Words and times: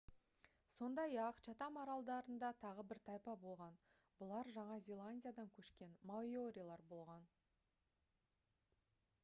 сондай-ақ 0.75 1.41
чатам 1.47 1.75
аралдарында 1.81 2.47
тағы 2.63 2.85
бір 2.93 3.01
тайпа 3.09 3.35
болған 3.43 3.77
бұлар 4.23 4.49
жаңа 4.55 4.77
зеландиядан 4.87 5.51
көшкен 5.59 5.93
маорилер 6.13 6.85
болған 6.95 7.29